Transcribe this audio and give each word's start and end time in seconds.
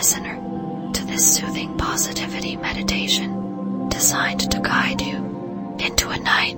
listener 0.00 0.92
to 0.94 1.04
this 1.04 1.36
soothing 1.36 1.76
positivity 1.76 2.56
meditation 2.56 3.86
designed 3.90 4.50
to 4.50 4.58
guide 4.58 4.98
you 5.02 5.76
into 5.78 6.08
a 6.08 6.18
night 6.18 6.56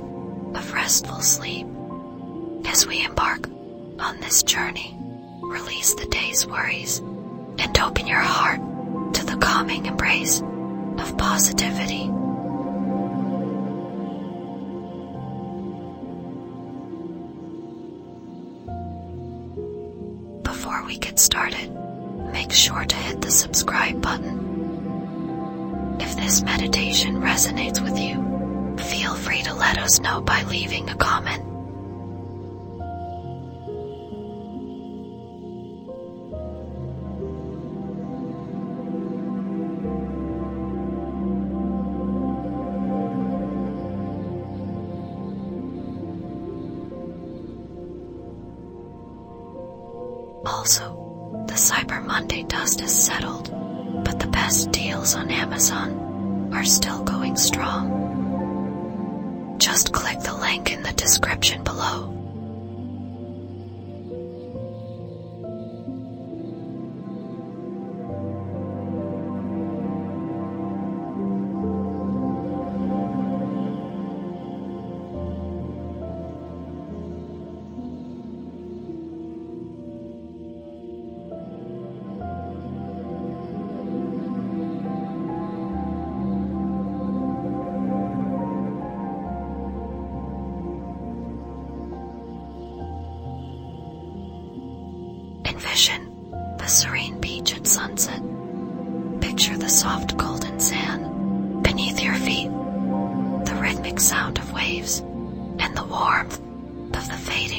of 0.54 0.72
restful 0.72 1.20
sleep. 1.20 1.66
As 2.66 2.86
we 2.86 3.04
embark 3.04 3.48
on 3.98 4.20
this 4.20 4.44
journey, 4.44 4.96
release 5.42 5.92
the 5.94 6.06
day's 6.06 6.46
worries 6.46 6.98
and 7.59 7.77
open 7.80 8.06
your 8.06 8.20
heart 8.20 8.60
to 9.14 9.27
the 9.27 9.36
calming 9.38 9.86
embrace 9.86 10.40
of 10.40 11.18
positivity. 11.18 12.06
Before 20.45 20.84
we 20.86 20.96
get 20.98 21.18
started, 21.18 21.72
make 22.32 22.52
sure 22.52 22.84
to 22.84 23.02
subscribe 23.32 24.00
button. 24.00 25.96
If 26.00 26.16
this 26.16 26.42
meditation 26.42 27.16
resonates 27.16 27.80
with 27.80 27.98
you, 27.98 28.77
feel 28.84 29.14
free 29.14 29.42
to 29.42 29.54
let 29.54 29.78
us 29.78 30.00
know 30.00 30.20
by 30.20 30.42
leaving 30.45 30.88
a 30.90 30.95
comment. 30.95 31.52
Are 56.63 56.65
still 56.65 57.02
going 57.02 57.37
strong. 57.37 57.88
Just 59.59 59.93
click 59.93 60.21
the 60.21 60.32
link 60.32 60.71
in 60.73 60.85
the 60.85 60.93
description 60.93 61.62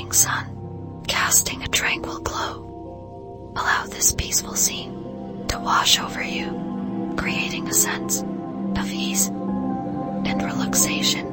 fading 0.04 0.12
sun 0.12 1.04
casting 1.08 1.64
a 1.64 1.68
tranquil 1.68 2.20
glow. 2.20 3.54
Allow 3.56 3.86
this 3.86 4.14
peaceful 4.14 4.56
scene 4.56 5.45
to 5.48 5.60
wash 5.60 5.98
over 5.98 6.22
you, 6.22 7.14
creating 7.18 7.70
a 7.70 7.73
sense 7.73 8.22
of 8.22 8.92
ease 8.92 9.28
and 9.28 10.44
relaxation. 10.44 11.33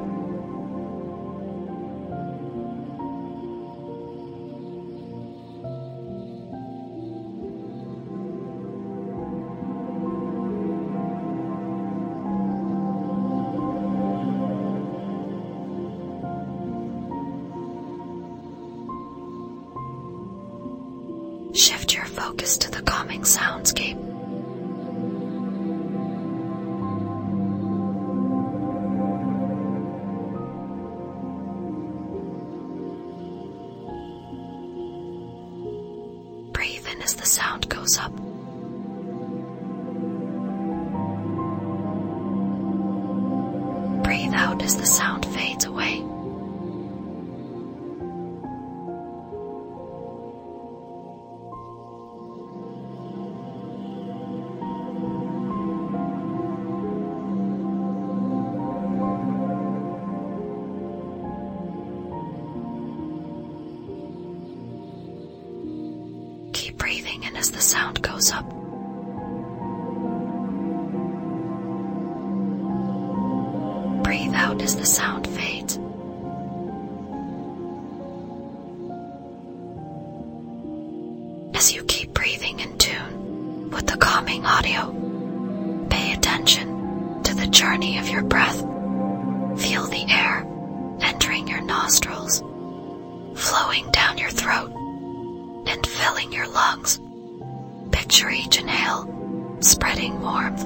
Picture 98.11 98.29
each 98.29 98.59
inhale 98.59 99.57
spreading 99.61 100.19
warmth 100.19 100.65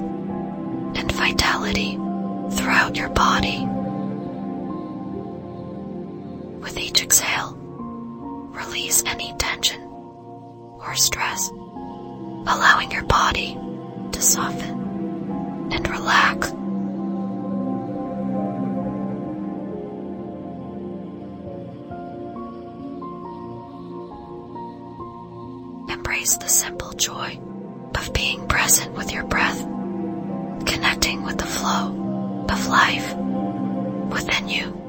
and 0.98 1.12
vitality 1.12 1.94
throughout 2.50 2.96
your 2.96 3.08
body. 3.10 3.64
With 6.60 6.76
each 6.76 7.04
exhale, 7.04 7.54
release 8.50 9.04
any 9.06 9.32
tension 9.38 9.80
or 9.80 10.96
stress, 10.96 11.48
allowing 11.50 12.90
your 12.90 13.04
body 13.04 13.56
to 14.10 14.20
soften 14.20 15.68
and 15.70 15.88
relax. 15.88 16.52
Embrace 26.26 26.44
the 26.44 26.48
simple 26.48 26.92
joy 26.94 27.38
of 27.94 28.12
being 28.12 28.48
present 28.48 28.92
with 28.96 29.12
your 29.12 29.22
breath, 29.22 29.60
connecting 30.66 31.22
with 31.22 31.38
the 31.38 31.46
flow 31.46 32.44
of 32.50 32.66
life 32.66 33.14
within 34.10 34.48
you. 34.48 34.85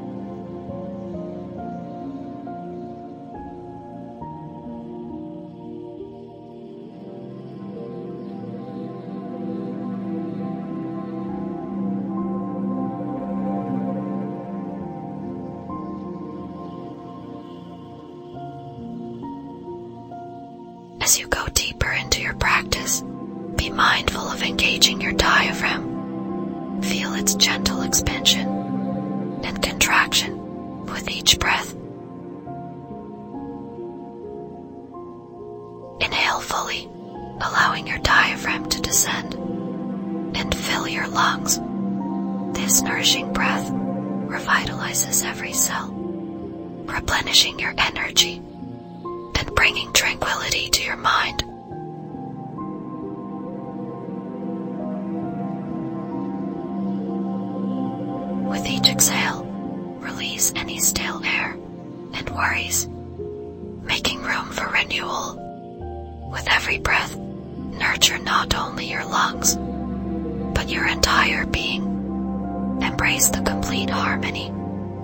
complete 73.48 73.90
harmony 73.90 74.52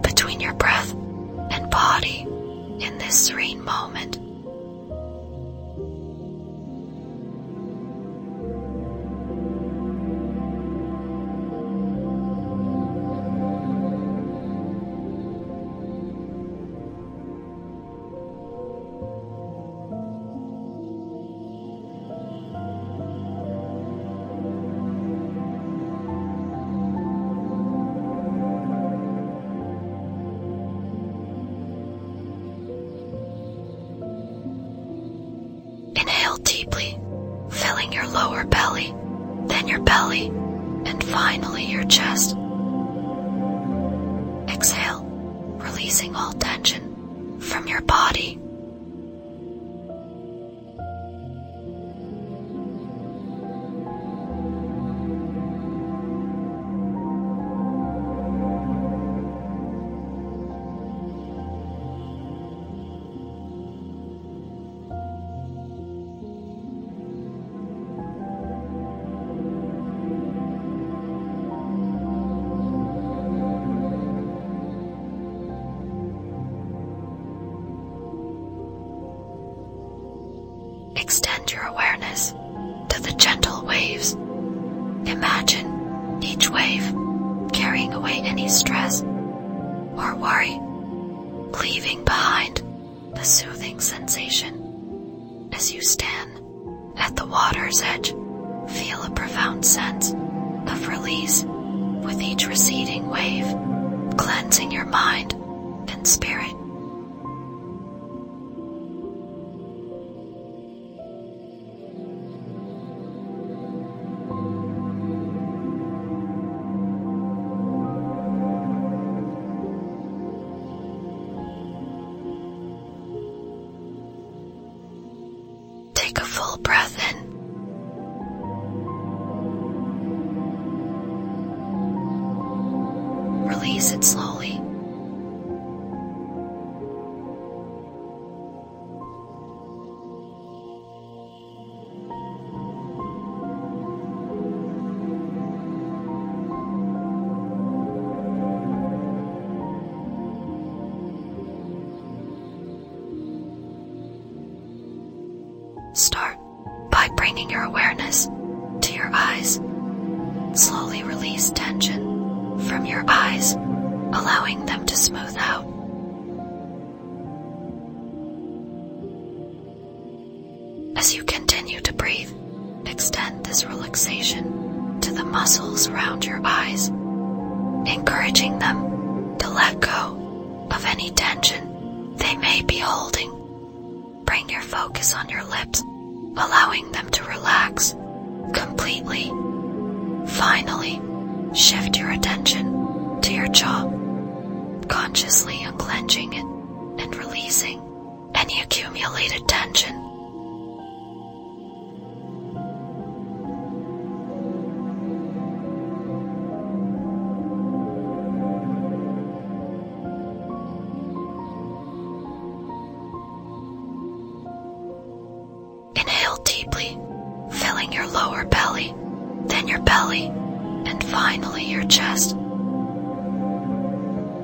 between 0.02 0.42
your 0.42 0.54
breath 0.56 0.92
and 0.92 1.70
body 1.70 2.28
in 2.80 2.98
this 2.98 3.28
serene 3.28 3.64
moment. 3.64 4.23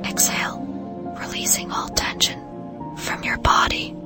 exhale, 0.10 0.58
releasing 1.22 1.72
all 1.72 1.88
tension 1.90 2.40
from 2.98 3.24
your 3.24 3.38
body. 3.38 3.99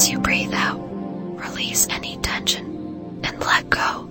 As 0.00 0.08
you 0.08 0.18
breathe 0.18 0.54
out, 0.54 0.80
release 1.38 1.86
any 1.90 2.16
tension 2.22 3.20
and 3.22 3.38
let 3.38 3.68
go. 3.68 4.09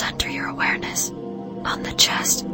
center 0.00 0.30
your 0.30 0.46
awareness 0.46 1.10
on 1.10 1.82
the 1.82 1.92
chest. 1.92 2.49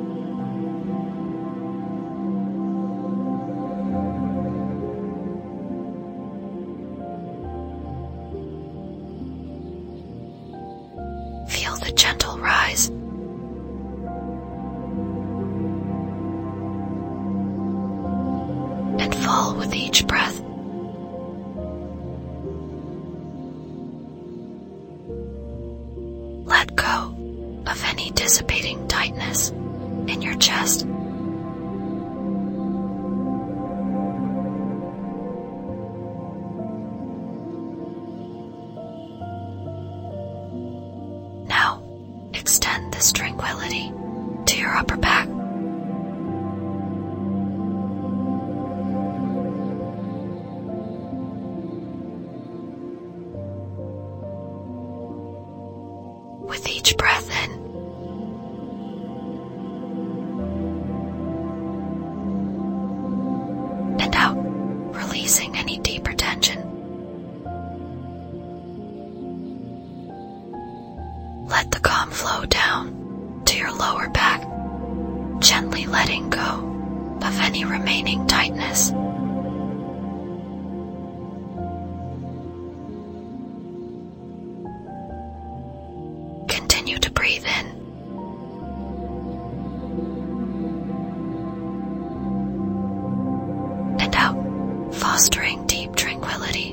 and 94.07 94.15
out, 94.15 94.95
fostering 94.95 95.67
deep 95.67 95.97
tranquility. 95.97 96.66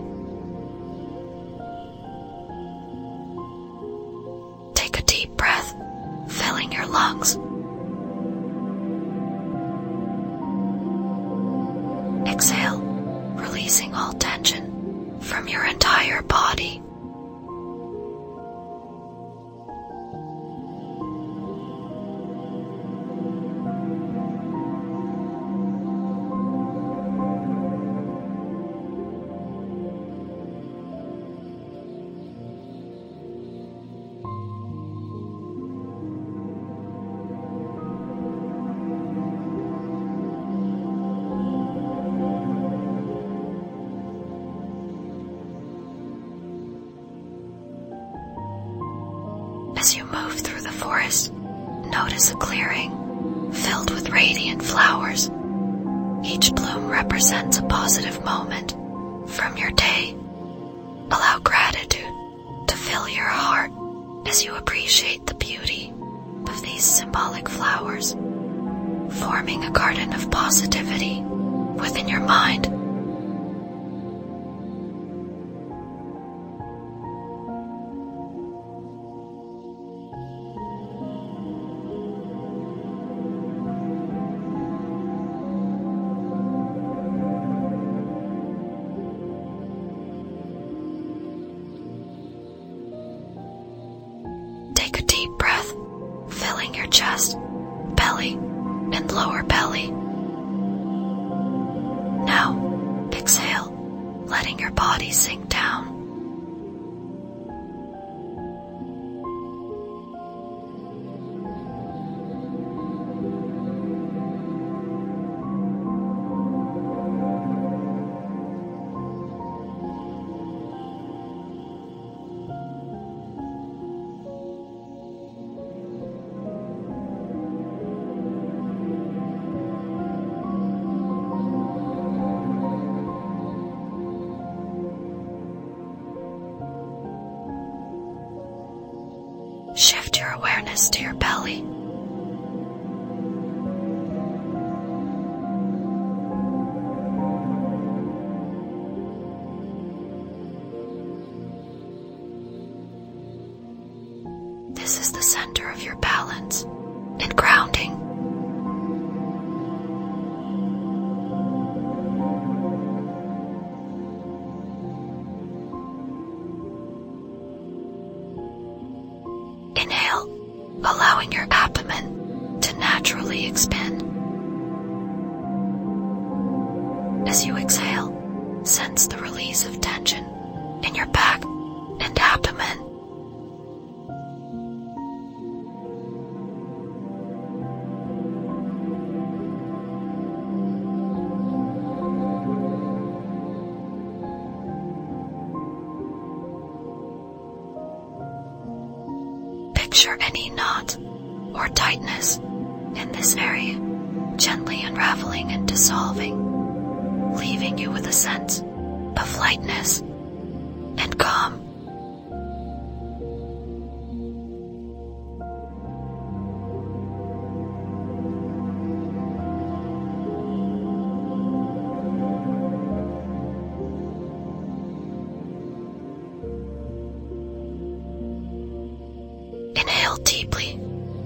Deeply, 230.17 230.79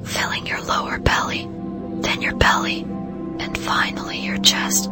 filling 0.04 0.46
your 0.48 0.62
lower 0.64 0.98
belly, 1.00 1.48
then 2.02 2.22
your 2.22 2.36
belly, 2.36 2.82
and 3.40 3.58
finally 3.58 4.20
your 4.20 4.38
chest. 4.38 4.90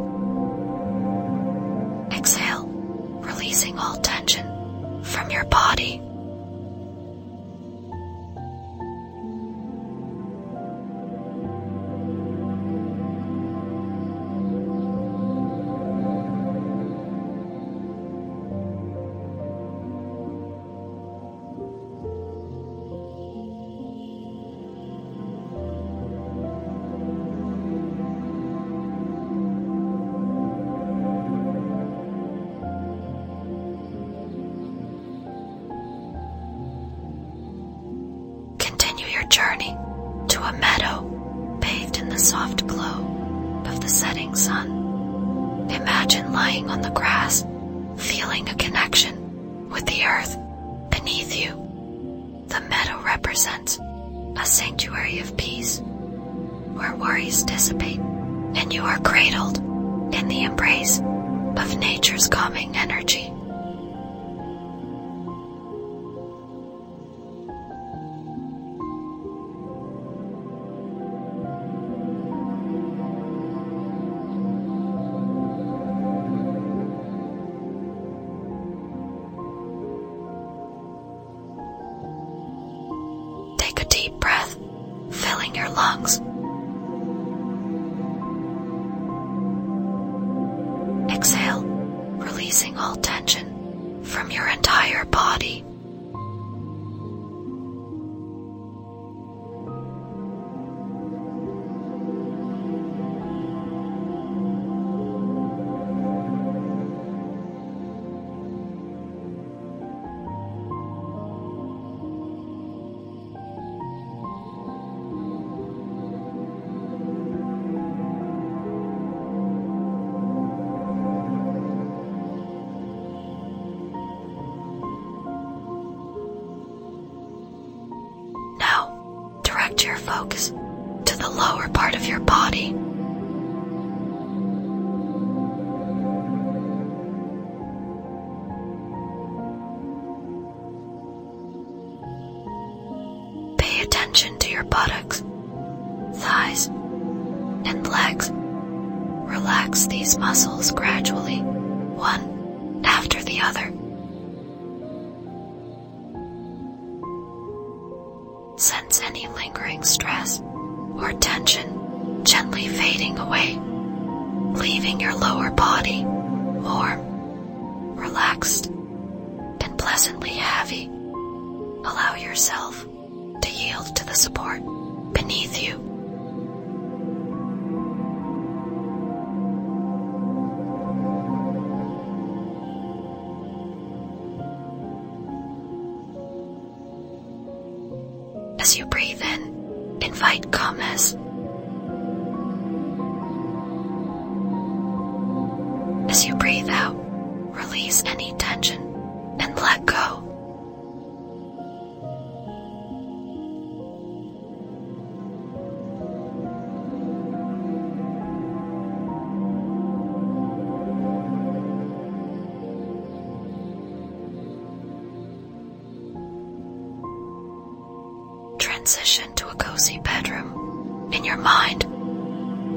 transition 218.86 219.34
to 219.34 219.48
a 219.48 219.54
cozy 219.56 219.98
bedroom. 219.98 221.10
In 221.12 221.24
your 221.24 221.36
mind, 221.36 221.80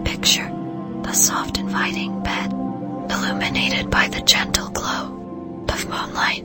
picture 0.03 0.49
the 1.03 1.13
soft, 1.13 1.59
inviting 1.59 2.23
bed, 2.23 2.51
illuminated 2.51 3.91
by 3.91 4.07
the 4.07 4.21
gentle 4.21 4.71
glow 4.71 5.65
of 5.69 5.87
moonlight. 5.87 6.43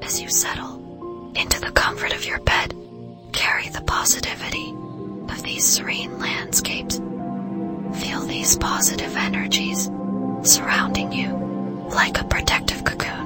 As 0.00 0.22
you 0.22 0.30
settle 0.30 1.32
into 1.36 1.60
the 1.60 1.70
comfort 1.72 2.14
of 2.14 2.24
your 2.24 2.38
bed, 2.40 2.74
carry 3.34 3.68
the 3.68 3.82
positivity 3.82 4.70
of 5.28 5.42
these 5.42 5.66
serene 5.66 6.18
landscapes. 6.18 6.96
Feel 8.00 8.22
these 8.22 8.56
positive 8.56 9.14
energies 9.18 9.90
surrounding 10.44 11.12
you 11.12 11.28
like 11.94 12.18
a 12.18 12.24
protective 12.24 12.82
cocoon. 12.84 13.21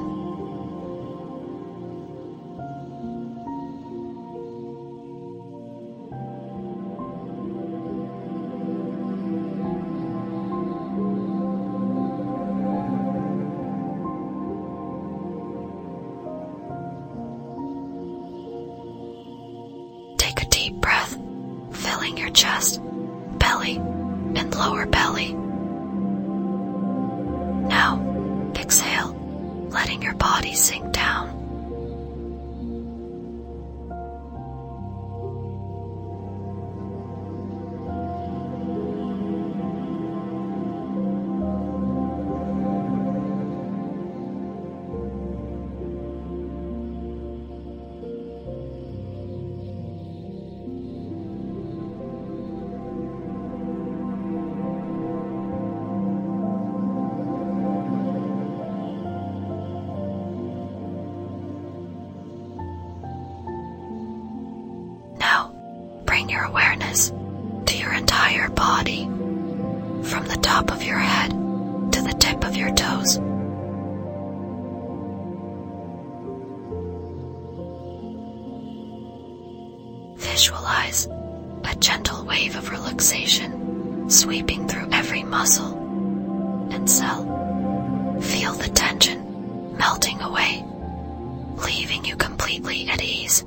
visualize 80.36 81.06
a 81.64 81.74
gentle 81.76 82.22
wave 82.26 82.56
of 82.56 82.70
relaxation 82.70 84.10
sweeping 84.10 84.68
through 84.68 84.86
every 84.92 85.22
muscle 85.22 85.72
and 86.70 86.90
cell. 86.90 87.22
Feel 88.20 88.52
the 88.52 88.68
tension 88.68 89.74
melting 89.78 90.20
away, 90.20 90.62
leaving 91.64 92.04
you 92.04 92.16
completely 92.16 92.86
at 92.90 93.02
ease. 93.02 93.46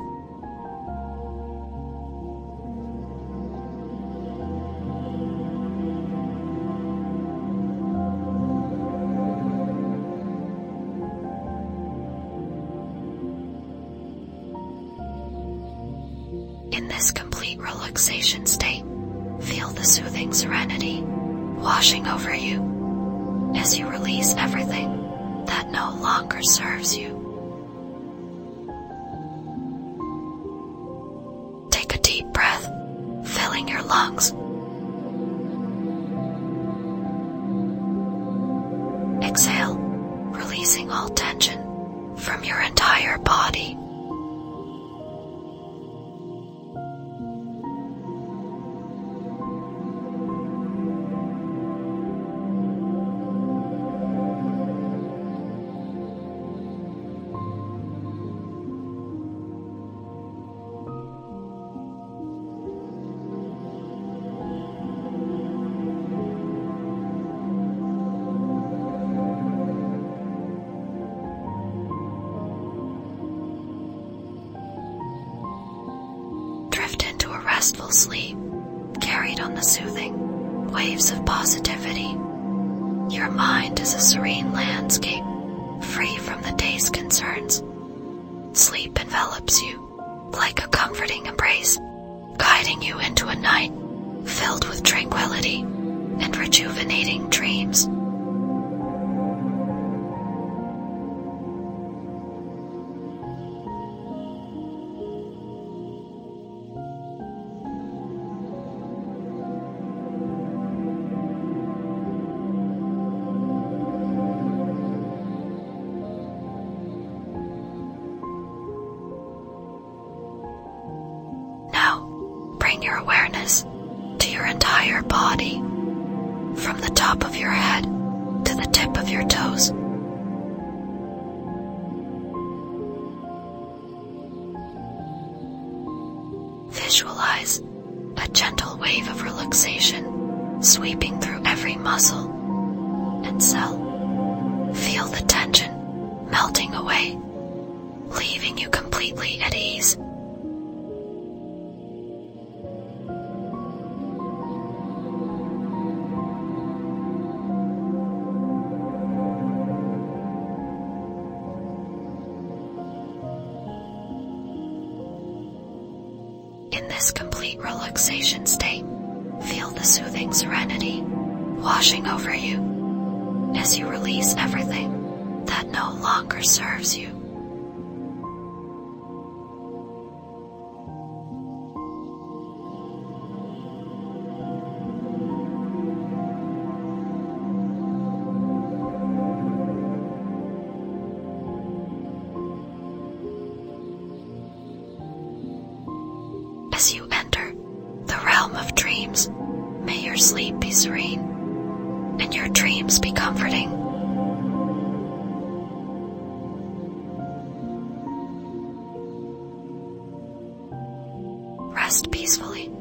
rest 211.90 212.12
peacefully. 212.12 212.72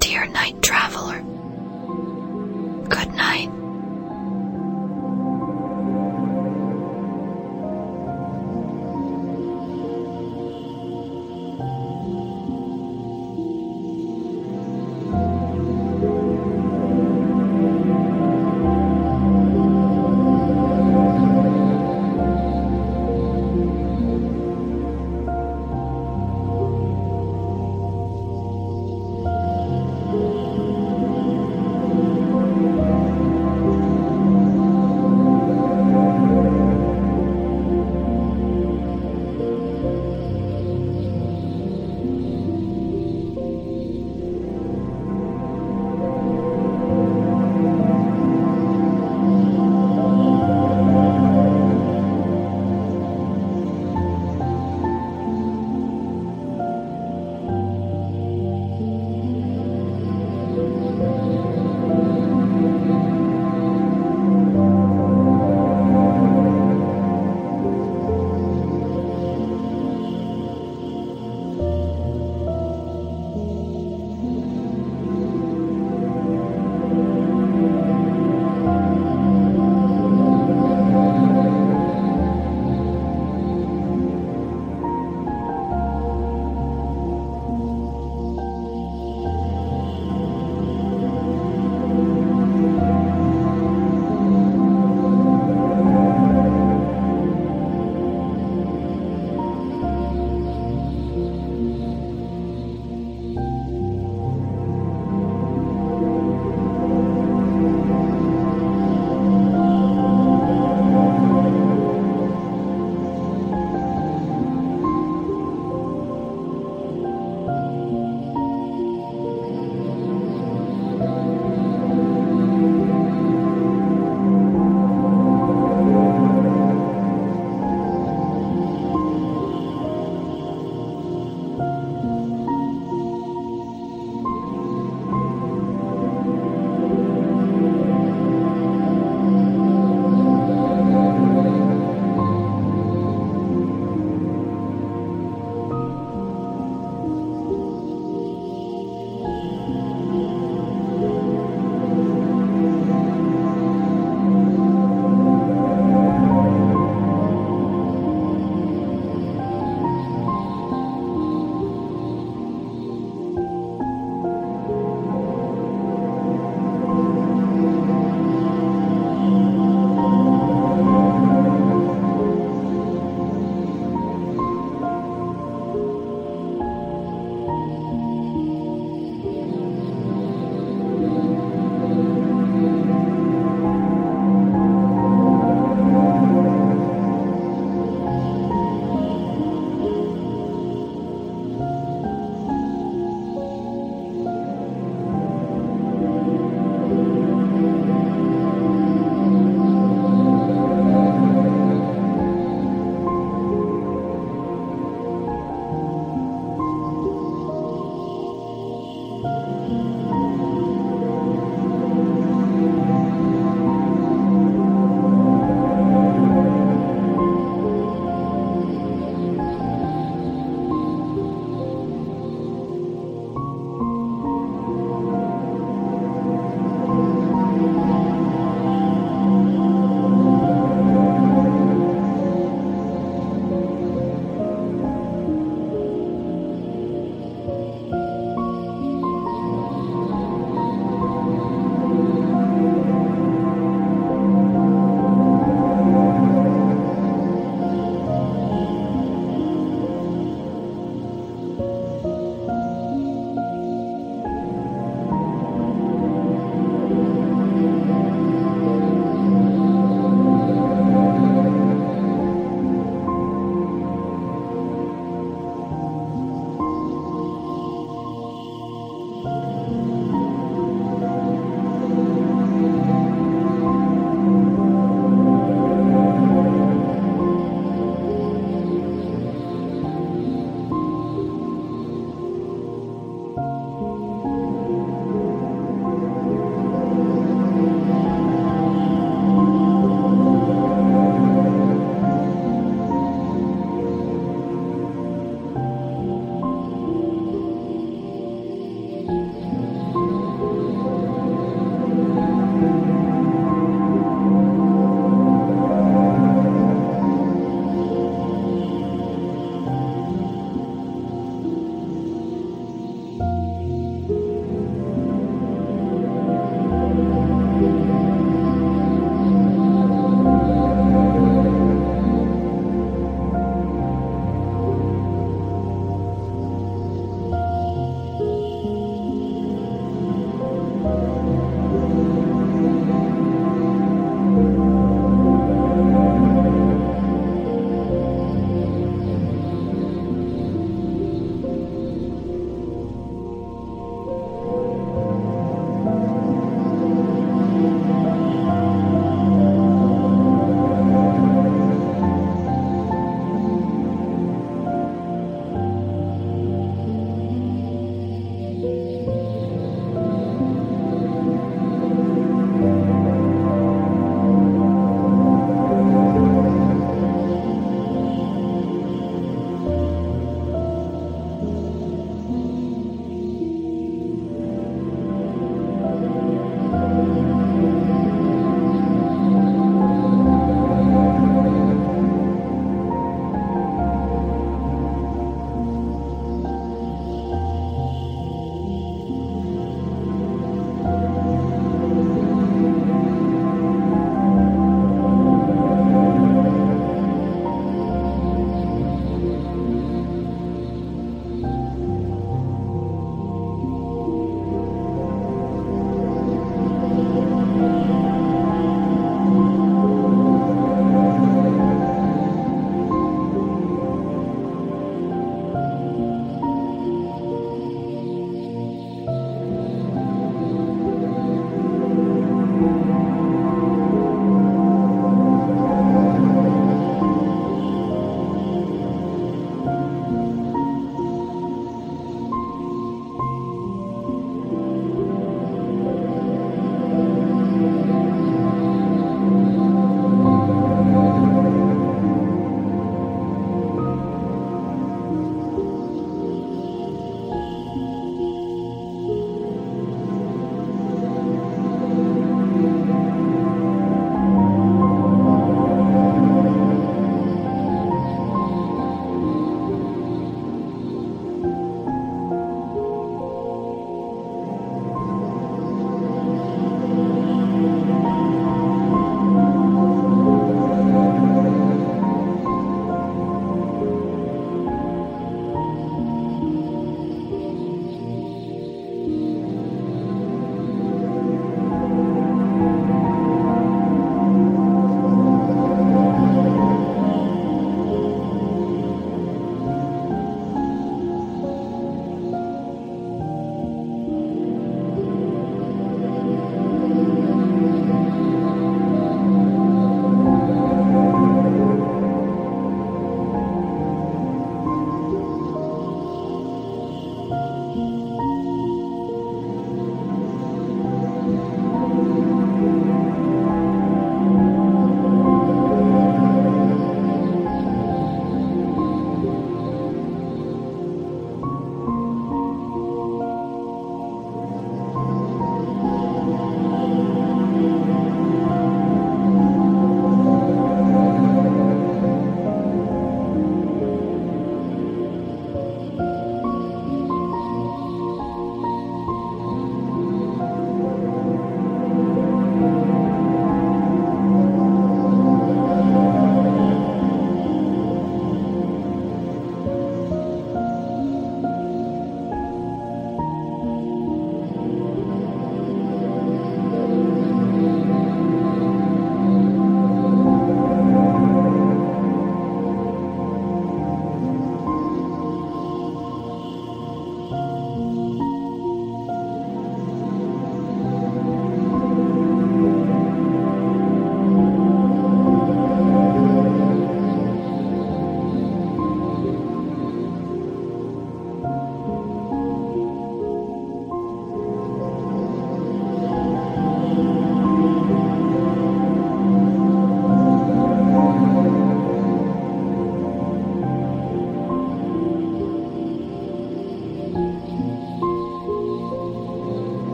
Dear 0.00 0.26
night 0.26 0.60
traveler, 0.60 1.20
good 2.88 3.12
night. 3.14 3.48